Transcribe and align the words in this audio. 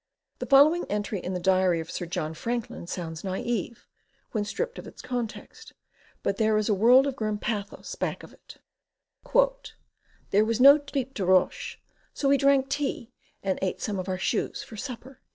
The 0.39 0.47
following 0.47 0.83
entry 0.89 1.19
in 1.19 1.35
the 1.35 1.39
diary 1.39 1.79
of 1.79 1.91
Sir 1.91 2.07
John 2.07 2.33
Franklin 2.33 2.87
sounds 2.87 3.23
naive, 3.23 3.85
when 4.31 4.43
stripped 4.43 4.79
of 4.79 4.87
its 4.87 4.99
context, 4.99 5.73
but 6.23 6.37
there 6.37 6.57
is 6.57 6.67
a 6.67 6.73
world 6.73 7.05
of 7.05 7.15
grim 7.15 7.37
pathos 7.37 7.93
back 7.93 8.23
of 8.23 8.33
it: 8.33 8.57
"There 10.31 10.43
was 10.43 10.59
no 10.59 10.79
tri'pe 10.79 11.13
de 11.13 11.23
roche, 11.23 11.77
so 12.15 12.29
we 12.29 12.37
drank 12.37 12.67
tea 12.67 13.11
and 13.43 13.59
ate 13.61 13.79
some 13.79 13.99
of 13.99 14.09
our 14.09 14.17
shoes 14.17 14.63
for 14.63 14.75
supper." 14.75 15.21